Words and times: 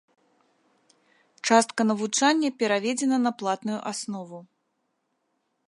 Частка 1.49 1.81
навучання 1.91 2.49
пераведзена 2.63 3.17
на 3.27 3.31
платную 3.43 3.77
аснову. 3.93 4.39